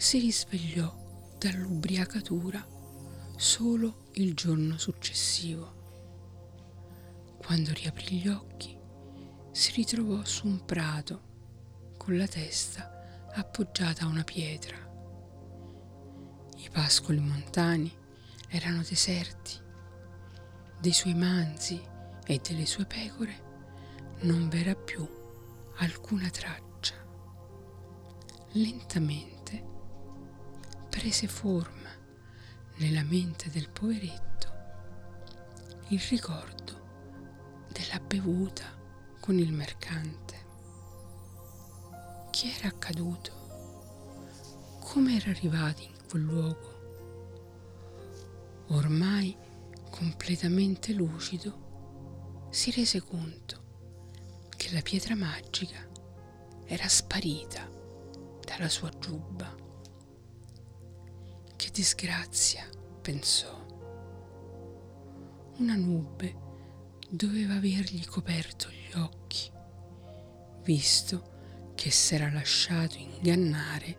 si 0.00 0.18
risvegliò 0.18 1.36
dall'ubriacatura 1.36 2.66
solo 3.36 4.06
il 4.12 4.32
giorno 4.32 4.78
successivo. 4.78 5.74
Quando 7.36 7.70
riaprì 7.74 8.20
gli 8.20 8.28
occhi, 8.28 8.74
si 9.52 9.72
ritrovò 9.72 10.24
su 10.24 10.46
un 10.46 10.64
prato 10.64 11.92
con 11.98 12.16
la 12.16 12.26
testa 12.26 13.28
appoggiata 13.34 14.04
a 14.04 14.08
una 14.08 14.24
pietra. 14.24 14.74
I 16.56 16.70
pascoli 16.72 17.20
montani 17.20 17.92
erano 18.48 18.80
deserti, 18.80 19.52
dei 20.80 20.94
suoi 20.94 21.14
manzi 21.14 21.78
e 22.24 22.40
delle 22.42 22.64
sue 22.64 22.86
pecore 22.86 23.48
non 24.20 24.48
v'era 24.48 24.74
più 24.74 25.06
alcuna 25.76 26.30
traccia. 26.30 26.94
Lentamente 28.52 29.39
prese 30.90 31.28
forma 31.28 31.88
nella 32.76 33.04
mente 33.04 33.48
del 33.48 33.70
poveretto 33.70 34.28
il 35.88 36.00
ricordo 36.10 37.68
della 37.72 38.00
bevuta 38.00 38.66
con 39.20 39.38
il 39.38 39.52
mercante. 39.52 40.48
Chi 42.30 42.52
era 42.52 42.68
accaduto? 42.68 43.32
Come 44.80 45.16
era 45.16 45.30
arrivato 45.30 45.82
in 45.82 45.94
quel 46.08 46.22
luogo? 46.22 46.78
Ormai 48.68 49.36
completamente 49.90 50.92
lucido, 50.92 52.48
si 52.50 52.70
rese 52.72 53.00
conto 53.00 53.58
che 54.56 54.72
la 54.72 54.80
pietra 54.80 55.14
magica 55.14 55.88
era 56.64 56.88
sparita 56.88 57.68
dalla 58.44 58.68
sua 58.68 58.90
giubba. 58.98 59.59
Che 61.70 61.76
disgrazia, 61.76 62.68
pensò. 63.00 63.64
Una 65.58 65.76
nube 65.76 66.34
doveva 67.08 67.54
avergli 67.54 68.04
coperto 68.06 68.68
gli 68.70 68.98
occhi, 68.98 69.48
visto 70.64 71.70
che 71.76 71.92
s'era 71.92 72.28
lasciato 72.32 72.96
ingannare 72.96 73.96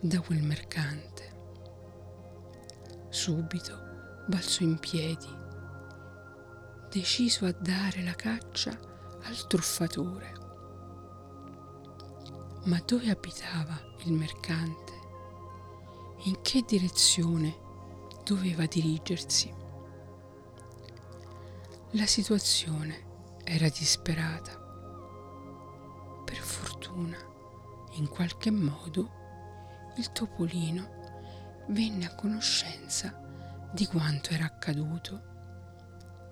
da 0.00 0.20
quel 0.20 0.42
mercante. 0.42 1.36
Subito 3.10 4.24
balzò 4.26 4.64
in 4.64 4.80
piedi, 4.80 5.28
deciso 6.90 7.46
a 7.46 7.52
dare 7.52 8.02
la 8.02 8.14
caccia 8.14 8.76
al 9.22 9.46
truffatore. 9.46 10.32
Ma 12.64 12.82
dove 12.84 13.08
abitava 13.08 13.80
il 14.04 14.12
mercante? 14.12 14.87
In 16.22 16.40
che 16.42 16.64
direzione 16.66 17.56
doveva 18.24 18.66
dirigersi? 18.66 19.54
La 21.92 22.06
situazione 22.06 23.38
era 23.44 23.68
disperata. 23.68 24.58
Per 26.24 26.36
fortuna, 26.36 27.16
in 27.92 28.08
qualche 28.08 28.50
modo, 28.50 29.10
il 29.96 30.10
topolino 30.10 31.64
venne 31.68 32.06
a 32.06 32.14
conoscenza 32.16 33.70
di 33.72 33.86
quanto 33.86 34.30
era 34.30 34.46
accaduto 34.46 35.22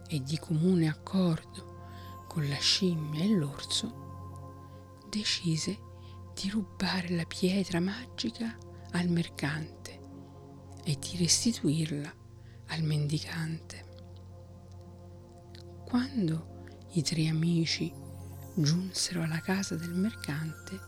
e 0.09 0.21
di 0.21 0.37
comune 0.37 0.89
accordo 0.89 2.25
con 2.27 2.49
la 2.49 2.59
scimmia 2.59 3.23
e 3.23 3.29
l'orso 3.29 5.05
decise 5.09 5.79
di 6.35 6.51
rubare 6.51 7.11
la 7.11 7.25
pietra 7.25 7.79
magica 7.79 8.59
al 8.99 9.09
mercante 9.09 10.01
e 10.85 10.97
di 10.99 11.17
restituirla 11.17 12.13
al 12.69 12.83
mendicante. 12.83 13.85
Quando 15.85 16.65
i 16.93 17.03
tre 17.03 17.29
amici 17.29 17.93
giunsero 18.55 19.23
alla 19.23 19.41
casa 19.41 19.75
del 19.75 19.93
mercante, 19.93 20.81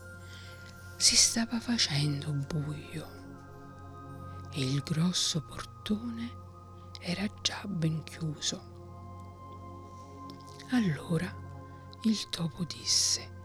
si 0.97 1.15
stava 1.15 1.59
facendo 1.59 2.31
buio 2.33 3.17
e 4.51 4.61
il 4.61 4.81
grosso 4.81 5.41
portone 5.43 6.31
era 6.99 7.25
già 7.41 7.61
ben 7.67 8.03
chiuso. 8.03 8.77
Allora 10.71 11.33
il 12.03 12.29
topo 12.29 12.63
disse 12.63 13.37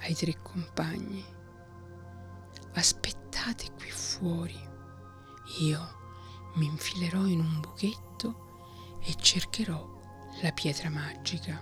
ai 0.00 0.14
tre 0.14 0.40
compagni, 0.42 1.24
aspettate 2.74 3.19
qui 3.76 3.90
fuori, 3.90 4.68
io 5.60 5.98
mi 6.54 6.66
infilerò 6.66 7.24
in 7.24 7.40
un 7.40 7.60
buchetto 7.60 8.98
e 9.02 9.14
cercherò 9.14 9.98
la 10.42 10.52
pietra 10.52 10.90
magica. 10.90 11.60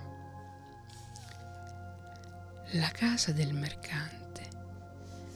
La 2.73 2.89
casa 2.89 3.31
del 3.31 3.53
mercante 3.53 4.49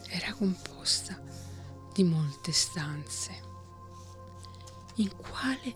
era 0.10 0.34
composta 0.34 1.19
di 1.93 2.04
molte 2.04 2.52
stanze 2.52 3.52
in 4.96 5.15
quale 5.15 5.76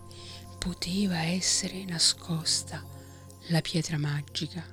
poteva 0.58 1.22
essere 1.22 1.84
nascosta 1.84 2.84
la 3.48 3.60
pietra 3.60 3.98
magica. 3.98 4.64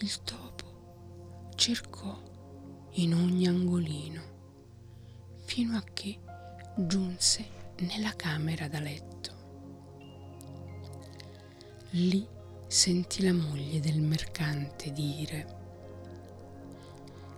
Il 0.00 0.22
topo 0.22 1.52
cercò 1.56 2.22
in 2.92 3.14
ogni 3.14 3.46
angolino 3.46 4.36
fino 5.48 5.78
a 5.78 5.84
che 5.94 6.18
giunse 6.76 7.48
nella 7.78 8.12
camera 8.14 8.68
da 8.68 8.80
letto. 8.80 9.32
Lì 11.92 12.28
sentì 12.66 13.24
la 13.24 13.32
moglie 13.32 13.80
del 13.80 13.98
mercante 14.02 14.92
dire 14.92 15.56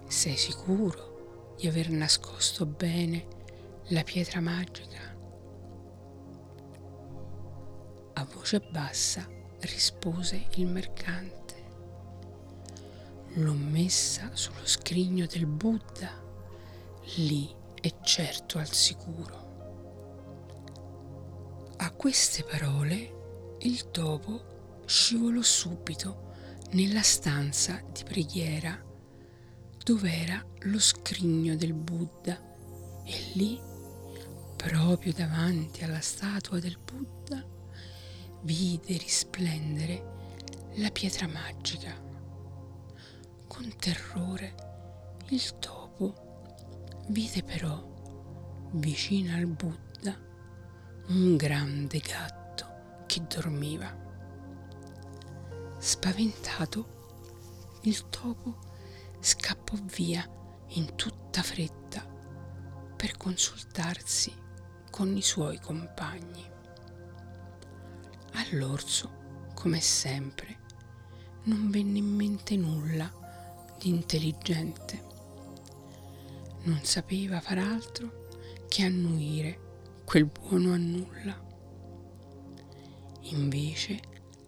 Sei 0.08 0.36
sicuro 0.36 1.54
di 1.56 1.68
aver 1.68 1.88
nascosto 1.90 2.66
bene 2.66 3.26
la 3.90 4.02
pietra 4.02 4.40
magica? 4.40 5.16
A 8.14 8.24
voce 8.24 8.58
bassa 8.72 9.24
rispose 9.60 10.48
il 10.56 10.66
mercante. 10.66 11.54
L'ho 13.34 13.54
messa 13.54 14.30
sullo 14.32 14.66
scrigno 14.66 15.26
del 15.26 15.46
Buddha, 15.46 16.10
lì 17.18 17.58
è 17.80 17.94
certo 18.02 18.58
al 18.58 18.70
sicuro. 18.70 19.48
A 21.78 21.90
queste 21.92 22.44
parole 22.44 23.56
il 23.60 23.90
topo 23.90 24.82
scivolò 24.84 25.40
subito 25.40 26.28
nella 26.72 27.02
stanza 27.02 27.82
di 27.90 28.04
preghiera 28.04 28.78
dov'era 29.82 30.44
lo 30.60 30.78
scrigno 30.78 31.56
del 31.56 31.72
Buddha 31.72 32.38
e 33.04 33.30
lì, 33.34 33.58
proprio 34.56 35.12
davanti 35.14 35.82
alla 35.82 36.00
statua 36.00 36.58
del 36.58 36.78
Buddha, 36.78 37.42
vide 38.42 38.96
risplendere 38.98 40.18
la 40.74 40.90
pietra 40.90 41.26
magica. 41.26 42.08
Con 43.46 43.74
terrore 43.76 44.54
il 45.30 45.58
topo 45.58 45.79
vide 47.10 47.42
però 47.42 47.84
vicino 48.74 49.34
al 49.34 49.46
Buddha 49.46 50.16
un 51.08 51.36
grande 51.36 51.98
gatto 51.98 53.02
che 53.06 53.20
dormiva. 53.26 53.92
Spaventato, 55.76 57.78
il 57.82 58.08
topo 58.10 58.58
scappò 59.18 59.74
via 59.96 60.24
in 60.74 60.94
tutta 60.94 61.42
fretta 61.42 62.06
per 62.94 63.16
consultarsi 63.16 64.32
con 64.88 65.16
i 65.16 65.22
suoi 65.22 65.58
compagni. 65.58 66.48
All'orso, 68.34 69.48
come 69.54 69.80
sempre, 69.80 70.58
non 71.44 71.70
venne 71.70 71.98
in 71.98 72.14
mente 72.14 72.56
nulla 72.56 73.12
di 73.80 73.88
intelligente. 73.88 75.09
Non 76.62 76.80
sapeva 76.82 77.40
far 77.40 77.58
altro 77.58 78.28
che 78.68 78.82
annuire 78.82 79.68
quel 80.04 80.26
buono 80.26 80.72
a 80.72 80.76
nulla. 80.76 81.48
Invece 83.22 84.00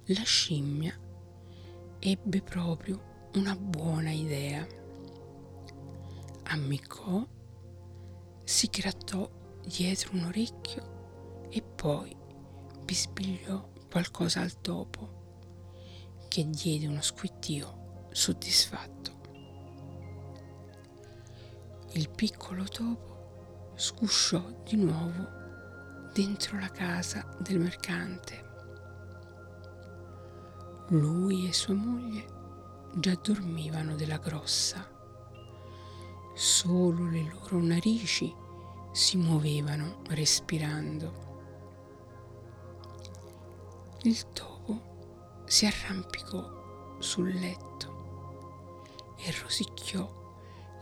la 0.06 0.22
scimmia 0.22 0.98
ebbe 1.98 2.42
proprio 2.42 3.28
una 3.34 3.56
buona 3.56 4.10
idea. 4.10 4.66
Ammiccò, 6.44 7.26
si 8.44 8.66
grattò 8.66 9.30
dietro 9.64 10.12
un 10.14 10.24
orecchio 10.24 11.46
e 11.48 11.62
poi 11.62 12.14
bisbigliò 12.84 13.70
qualcosa 13.90 14.40
al 14.40 14.60
topo, 14.60 15.20
che 16.28 16.48
diede 16.48 16.86
uno 16.86 17.00
squittio 17.00 18.08
soddisfatto. 18.10 19.11
Il 21.94 22.08
piccolo 22.08 22.64
topo 22.64 23.74
scusciò 23.74 24.42
di 24.64 24.76
nuovo 24.76 25.28
dentro 26.14 26.58
la 26.58 26.70
casa 26.70 27.36
del 27.38 27.58
mercante. 27.58 28.50
Lui 30.88 31.46
e 31.46 31.52
sua 31.52 31.74
moglie 31.74 32.24
già 32.94 33.14
dormivano 33.22 33.94
della 33.94 34.16
grossa. 34.16 34.88
Solo 36.34 37.10
le 37.10 37.24
loro 37.24 37.60
narici 37.60 38.34
si 38.92 39.18
muovevano 39.18 40.00
respirando. 40.08 41.12
Il 44.04 44.32
topo 44.32 45.42
si 45.44 45.66
arrampicò 45.66 46.96
sul 47.00 47.34
letto 47.34 49.14
e 49.18 49.30
rosicchiò 49.42 50.20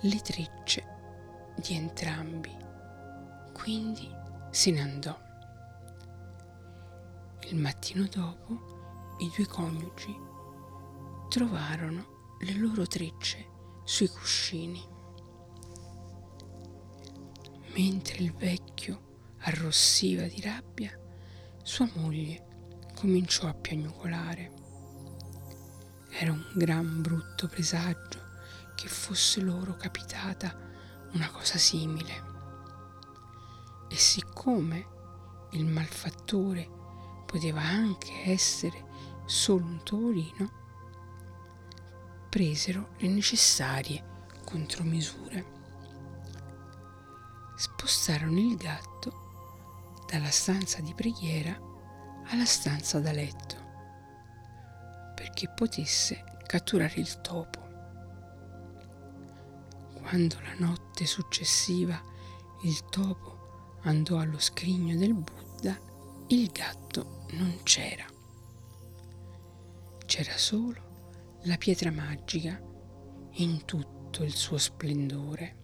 le 0.03 0.21
trecce 0.21 0.99
di 1.61 1.75
entrambi. 1.75 2.57
Quindi 3.53 4.11
se 4.51 4.71
ne 4.71 4.81
andò. 4.81 5.19
Il 7.49 7.57
mattino 7.57 8.07
dopo 8.11 9.17
i 9.19 9.31
due 9.35 9.47
coniugi 9.47 10.17
trovarono 11.29 12.37
le 12.41 12.55
loro 12.55 12.87
trecce 12.87 13.47
sui 13.85 14.09
cuscini. 14.09 14.83
Mentre 17.75 18.19
il 18.19 18.33
vecchio 18.33 19.09
arrossiva 19.41 20.23
di 20.23 20.41
rabbia, 20.41 20.99
sua 21.63 21.89
moglie 21.95 22.47
cominciò 22.95 23.47
a 23.47 23.55
piagnucolare. 23.55 24.53
Era 26.11 26.33
un 26.33 26.45
gran 26.55 27.03
brutto 27.03 27.47
presagio 27.47 28.29
che 28.75 28.89
fosse 28.89 29.41
loro 29.41 29.77
capitata 29.77 30.69
una 31.13 31.31
cosa 31.31 31.59
simile. 31.59 32.29
E 33.89 33.97
siccome 33.97 34.87
il 35.53 35.67
malfattore 35.67 36.69
poteva 37.27 37.61
anche 37.61 38.31
essere 38.31 38.87
solo 39.27 39.65
un 39.65 39.83
topolino, 39.83 40.51
presero 42.29 42.91
le 42.99 43.09
necessarie 43.09 44.05
contromisure. 44.45 45.59
Spostarono 47.57 48.39
il 48.39 48.57
gatto 48.57 50.03
dalla 50.07 50.31
stanza 50.31 50.81
di 50.81 50.95
preghiera 50.95 51.59
alla 52.27 52.45
stanza 52.45 53.01
da 53.01 53.13
letto 53.13 53.61
perché 55.21 55.49
potesse 55.49 56.25
catturare 56.47 56.95
il 56.97 57.21
topo. 57.21 57.70
Quando 60.11 60.41
la 60.41 60.67
notte 60.67 61.07
successiva 61.07 62.03
il 62.63 62.85
topo 62.87 63.79
andò 63.83 64.19
allo 64.19 64.41
scrigno 64.41 64.97
del 64.97 65.15
Buddha, 65.15 65.79
il 66.27 66.51
gatto 66.51 67.27
non 67.35 67.61
c'era. 67.63 68.05
C'era 70.05 70.37
solo 70.37 71.39
la 71.45 71.57
pietra 71.59 71.93
magica 71.93 72.61
in 73.35 73.65
tutto 73.65 74.25
il 74.25 74.35
suo 74.35 74.59
splendore. 74.59 75.57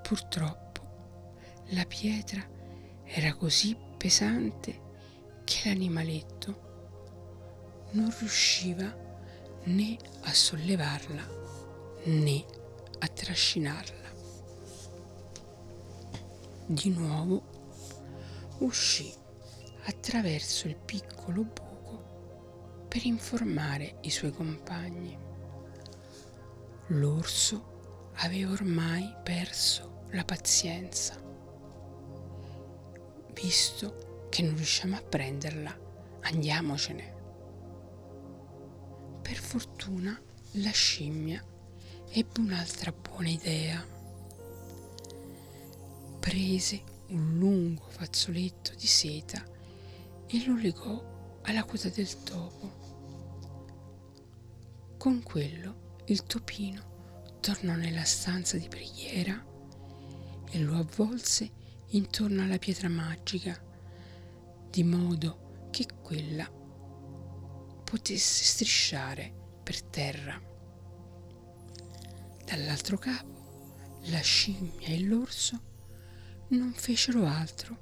Purtroppo 0.00 1.34
la 1.70 1.84
pietra 1.86 2.48
era 3.02 3.34
così 3.34 3.76
pesante 3.96 4.80
che 5.42 5.68
l'animaletto 5.68 7.88
non 7.94 8.14
riusciva 8.16 8.96
né 9.64 9.96
a 10.20 10.32
sollevarla 10.32 11.26
né 12.04 12.57
trascinarla. 13.06 14.08
Di 16.66 16.90
nuovo 16.90 18.56
uscì 18.58 19.14
attraverso 19.84 20.66
il 20.66 20.76
piccolo 20.76 21.44
buco 21.44 22.86
per 22.88 23.04
informare 23.04 23.98
i 24.02 24.10
suoi 24.10 24.32
compagni. 24.32 25.16
L'orso 26.88 28.12
aveva 28.16 28.52
ormai 28.52 29.14
perso 29.22 30.04
la 30.10 30.24
pazienza. 30.24 31.16
Visto 33.32 34.26
che 34.30 34.42
non 34.42 34.56
riusciamo 34.56 34.96
a 34.96 35.02
prenderla, 35.02 35.78
andiamocene. 36.20 37.14
Per 39.22 39.36
fortuna 39.36 40.20
la 40.52 40.70
scimmia 40.70 41.44
ebbe 42.10 42.40
un'altra 42.40 42.92
buona 42.92 43.28
idea. 43.28 43.84
Prese 46.18 46.82
un 47.08 47.38
lungo 47.38 47.86
fazzoletto 47.88 48.74
di 48.74 48.86
seta 48.86 49.44
e 50.26 50.44
lo 50.46 50.56
legò 50.56 51.40
alla 51.42 51.64
coda 51.64 51.88
del 51.88 52.22
topo. 52.22 52.86
Con 54.96 55.22
quello 55.22 56.02
il 56.06 56.24
topino 56.24 57.36
tornò 57.40 57.74
nella 57.74 58.04
stanza 58.04 58.56
di 58.56 58.68
preghiera 58.68 59.44
e 60.50 60.58
lo 60.60 60.76
avvolse 60.76 61.50
intorno 61.88 62.42
alla 62.42 62.58
pietra 62.58 62.88
magica, 62.88 63.58
di 64.70 64.82
modo 64.82 65.68
che 65.70 65.86
quella 66.02 66.50
potesse 67.84 68.44
strisciare 68.44 69.32
per 69.62 69.82
terra. 69.82 70.47
Dall'altro 72.48 72.96
capo, 72.96 73.98
la 74.04 74.20
scimmia 74.20 74.88
e 74.88 75.02
l'orso 75.02 75.60
non 76.48 76.72
fecero 76.72 77.26
altro 77.26 77.76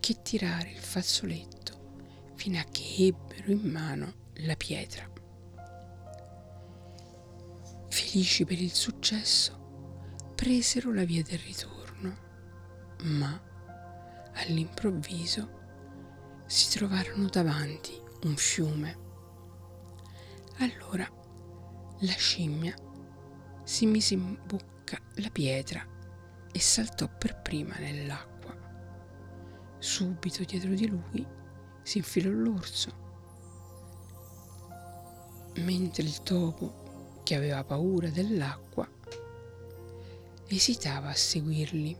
che 0.00 0.22
tirare 0.22 0.72
il 0.72 0.78
fazzoletto 0.78 2.32
fino 2.34 2.58
a 2.58 2.64
che 2.64 2.96
ebbero 2.98 3.52
in 3.52 3.70
mano 3.70 4.14
la 4.38 4.56
pietra. 4.56 5.08
Felici 7.88 8.44
per 8.44 8.60
il 8.60 8.72
successo, 8.72 10.16
presero 10.34 10.92
la 10.92 11.04
via 11.04 11.22
del 11.22 11.38
ritorno, 11.38 12.16
ma 13.02 13.40
all'improvviso 14.32 16.42
si 16.46 16.76
trovarono 16.76 17.28
davanti 17.28 17.92
un 18.22 18.34
fiume. 18.34 18.98
Allora 20.58 21.08
la 22.00 22.14
scimmia 22.14 22.74
si 23.68 23.84
mise 23.84 24.14
in 24.14 24.38
bocca 24.46 24.98
la 25.16 25.28
pietra 25.28 25.86
e 26.50 26.58
saltò 26.58 27.06
per 27.06 27.42
prima 27.42 27.76
nell'acqua. 27.76 28.56
Subito 29.78 30.42
dietro 30.42 30.70
di 30.72 30.88
lui 30.88 31.26
si 31.82 31.98
infilò 31.98 32.30
l'orso, 32.30 32.90
mentre 35.56 36.02
il 36.02 36.22
topo, 36.22 37.20
che 37.22 37.34
aveva 37.34 37.62
paura 37.62 38.08
dell'acqua, 38.08 38.88
esitava 40.46 41.10
a 41.10 41.14
seguirli. 41.14 41.94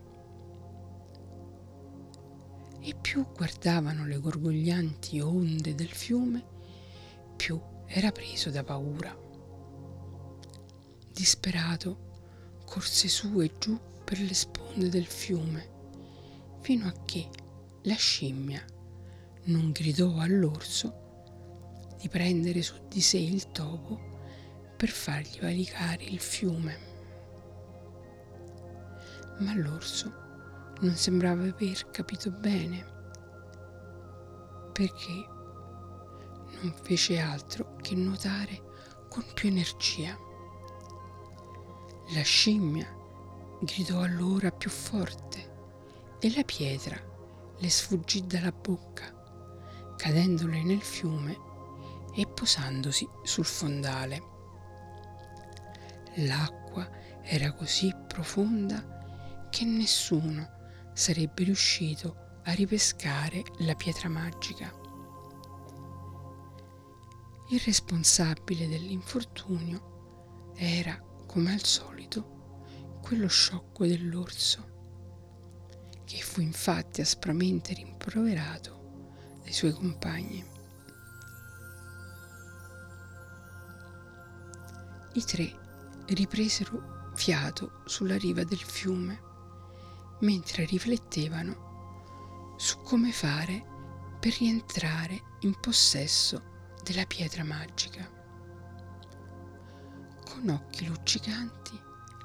E 2.80 2.94
più 2.98 3.26
guardavano 3.30 4.06
le 4.06 4.16
gorgoglianti 4.16 5.20
onde 5.20 5.74
del 5.74 5.90
fiume, 5.90 6.42
più 7.36 7.60
era 7.84 8.10
preso 8.10 8.48
da 8.48 8.64
paura 8.64 9.26
disperato, 11.18 12.62
corse 12.64 13.08
su 13.08 13.40
e 13.40 13.50
giù 13.58 13.76
per 14.04 14.20
le 14.20 14.34
sponde 14.34 14.88
del 14.88 15.06
fiume, 15.06 15.68
fino 16.60 16.86
a 16.86 16.94
che 17.04 17.28
la 17.82 17.96
scimmia 17.96 18.64
non 19.44 19.72
gridò 19.72 20.16
all'orso 20.18 21.96
di 21.98 22.08
prendere 22.08 22.62
su 22.62 22.74
di 22.86 23.00
sé 23.00 23.18
il 23.18 23.50
topo 23.50 23.98
per 24.76 24.90
fargli 24.90 25.40
valicare 25.40 26.04
il 26.04 26.20
fiume. 26.20 26.78
Ma 29.38 29.54
l'orso 29.54 30.76
non 30.80 30.94
sembrava 30.94 31.42
aver 31.42 31.90
capito 31.90 32.30
bene, 32.30 32.86
perché 34.72 35.26
non 36.60 36.72
fece 36.80 37.18
altro 37.18 37.74
che 37.82 37.96
nuotare 37.96 38.62
con 39.08 39.24
più 39.34 39.48
energia. 39.48 40.26
La 42.12 42.22
scimmia 42.22 42.86
gridò 43.60 44.00
allora 44.00 44.50
più 44.50 44.70
forte 44.70 46.16
e 46.18 46.32
la 46.34 46.42
pietra 46.42 46.98
le 47.58 47.68
sfuggì 47.68 48.26
dalla 48.26 48.50
bocca, 48.50 49.12
cadendole 49.94 50.62
nel 50.62 50.80
fiume 50.80 51.36
e 52.14 52.26
posandosi 52.26 53.06
sul 53.24 53.44
fondale. 53.44 54.22
L'acqua 56.16 56.88
era 57.22 57.52
così 57.52 57.94
profonda 58.06 59.46
che 59.50 59.66
nessuno 59.66 60.48
sarebbe 60.94 61.44
riuscito 61.44 62.40
a 62.44 62.52
ripescare 62.52 63.42
la 63.58 63.74
pietra 63.74 64.08
magica. 64.08 64.72
Il 67.50 67.60
responsabile 67.60 68.66
dell'infortunio 68.66 70.52
era 70.56 71.02
come 71.28 71.52
al 71.52 71.62
solito, 71.62 72.56
quello 73.02 73.28
sciocco 73.28 73.86
dell'orso, 73.86 74.76
che 76.04 76.22
fu 76.22 76.40
infatti 76.40 77.02
aspramente 77.02 77.74
rimproverato 77.74 79.36
dai 79.42 79.52
suoi 79.52 79.72
compagni. 79.72 80.42
I 85.12 85.24
tre 85.24 85.58
ripresero 86.06 87.10
fiato 87.14 87.82
sulla 87.84 88.16
riva 88.16 88.42
del 88.44 88.62
fiume 88.62 89.20
mentre 90.20 90.64
riflettevano 90.64 92.54
su 92.56 92.80
come 92.80 93.12
fare 93.12 93.64
per 94.18 94.34
rientrare 94.38 95.36
in 95.40 95.60
possesso 95.60 96.76
della 96.82 97.04
pietra 97.04 97.44
magica 97.44 98.17
con 100.38 100.50
occhi 100.50 100.86
luccicanti, 100.86 101.78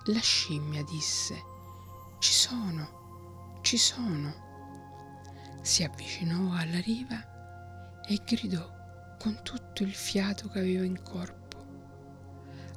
la 0.06 0.20
scimmia 0.20 0.84
disse, 0.84 1.42
Ci 2.20 2.32
sono, 2.32 3.60
ci 3.64 3.78
sono. 3.78 4.42
Si 5.64 5.84
avvicinò 5.84 6.54
alla 6.54 6.80
riva 6.82 8.02
e 8.06 8.22
gridò 8.24 8.70
con 9.18 9.40
tutto 9.42 9.82
il 9.82 9.94
fiato 9.94 10.48
che 10.50 10.60
aveva 10.60 10.86
in 10.86 11.02
corpo, 11.02 11.42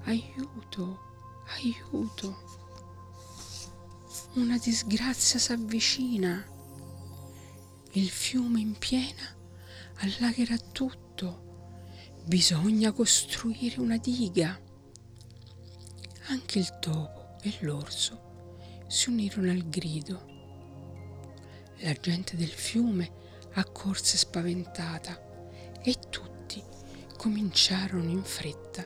Aiuto, 0.04 1.00
aiuto. 1.48 2.38
Una 4.34 4.56
disgrazia 4.56 5.38
s'avvicina. 5.38 6.44
Il 7.92 8.08
fiume 8.08 8.60
in 8.60 8.78
piena 8.78 9.36
allagherà 9.96 10.56
tutto. 10.56 12.14
Bisogna 12.24 12.92
costruire 12.92 13.80
una 13.80 13.96
diga. 13.96 14.60
Anche 16.28 16.58
il 16.58 16.80
topo 16.80 17.36
e 17.42 17.54
l'orso 17.60 18.80
si 18.88 19.10
unirono 19.10 19.52
al 19.52 19.68
grido. 19.68 20.26
La 21.82 21.92
gente 21.92 22.36
del 22.36 22.48
fiume 22.48 23.08
accorse 23.52 24.16
spaventata 24.16 25.16
e 25.80 25.94
tutti 26.10 26.60
cominciarono 27.16 28.10
in 28.10 28.24
fretta 28.24 28.84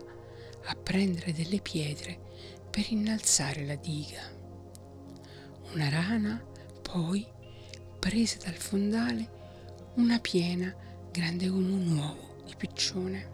a 0.64 0.74
prendere 0.74 1.33
delle 1.33 1.62
pietre 1.62 2.20
per 2.68 2.85
innalzare 2.90 3.64
la 3.64 3.76
diga. 3.76 4.20
Una 5.72 5.88
rana 5.88 6.44
poi 6.83 7.26
prese 7.98 8.37
dal 8.37 8.53
fondale 8.53 9.92
una 9.94 10.18
piena 10.18 10.74
grande 11.11 11.48
come 11.48 11.72
un 11.72 11.96
uovo 11.96 12.42
di 12.44 12.55
piccione. 12.55 13.31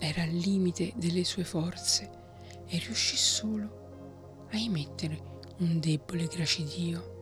Era 0.00 0.22
al 0.22 0.30
limite 0.30 0.92
delle 0.96 1.22
sue 1.22 1.44
forze 1.44 2.22
e 2.66 2.78
riuscì 2.78 3.16
solo 3.16 4.46
a 4.50 4.58
emettere 4.58 5.32
un 5.58 5.80
debole 5.80 6.26
gracidio. 6.26 7.12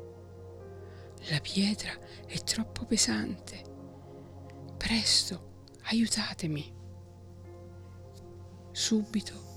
La 1.31 1.41
pietra 1.41 1.93
è 2.27 2.39
troppo 2.39 2.85
pesante. 2.85 3.63
Presto, 4.77 5.67
aiutatemi. 5.83 6.73
Subito 8.73 9.51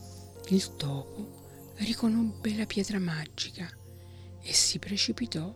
il 0.50 0.76
topo 0.76 1.74
riconobbe 1.78 2.56
la 2.56 2.65
pietra 2.65 3.00
magica 3.00 3.69
e 4.41 4.54
si 4.54 4.78
precipitò 4.78 5.54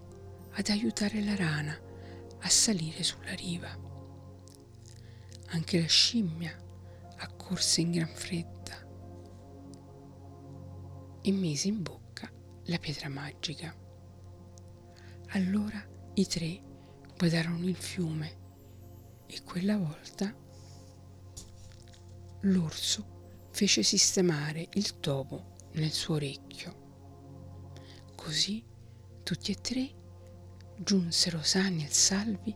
ad 0.51 0.67
aiutare 0.69 1.23
la 1.23 1.35
rana 1.35 1.79
a 2.39 2.49
salire 2.49 3.03
sulla 3.03 3.33
riva. 3.33 3.69
Anche 5.49 5.79
la 5.79 5.87
scimmia 5.87 6.57
accorse 7.17 7.81
in 7.81 7.91
gran 7.91 8.13
fretta 8.13 8.58
e 11.21 11.31
mise 11.31 11.67
in 11.67 11.81
bocca 11.81 12.31
la 12.65 12.77
pietra 12.77 13.09
magica. 13.09 13.75
Allora 15.29 15.83
i 16.15 16.27
tre 16.27 16.61
guardarono 17.17 17.67
il 17.67 17.75
fiume 17.75 18.37
e 19.25 19.43
quella 19.43 19.77
volta 19.77 20.33
l'orso 22.41 23.17
fece 23.51 23.83
sistemare 23.83 24.67
il 24.73 24.99
topo 24.99 25.55
nel 25.73 25.91
suo 25.91 26.15
orecchio. 26.15 26.87
Così 28.15 28.63
tutti 29.23 29.51
e 29.51 29.55
tre 29.55 29.95
giunsero 30.77 31.43
sani 31.43 31.85
e 31.85 31.89
salvi 31.89 32.55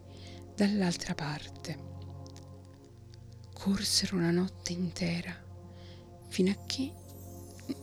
dall'altra 0.55 1.13
parte. 1.13 1.91
Corsero 3.53 4.19
la 4.19 4.31
notte 4.31 4.73
intera 4.73 5.35
fino 6.27 6.51
a 6.51 6.65
che 6.65 6.93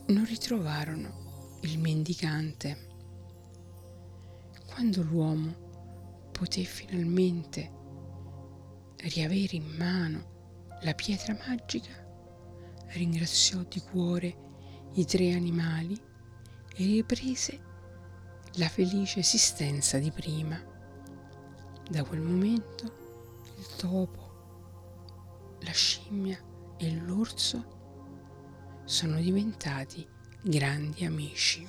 non 0.07 0.25
ritrovarono 0.25 1.57
il 1.61 1.79
mendicante. 1.79 2.89
Quando 4.67 5.03
l'uomo 5.03 6.29
poté 6.31 6.63
finalmente 6.63 7.79
riavere 8.97 9.55
in 9.55 9.75
mano 9.77 10.77
la 10.81 10.93
pietra 10.93 11.37
magica, 11.45 11.91
ringraziò 12.89 13.63
di 13.63 13.79
cuore 13.79 14.49
i 14.93 15.05
tre 15.05 15.33
animali 15.33 15.99
e 16.75 16.85
riprese 16.85 17.69
la 18.55 18.67
felice 18.67 19.19
esistenza 19.19 19.97
di 19.97 20.11
prima. 20.11 20.61
Da 21.89 22.03
quel 22.03 22.21
momento 22.21 22.85
il 23.57 23.67
topo, 23.77 25.57
la 25.61 25.71
scimmia 25.71 26.39
e 26.77 26.91
l'orso 26.95 27.80
sono 28.91 29.21
diventati 29.21 30.05
grandi 30.41 31.05
amici. 31.05 31.65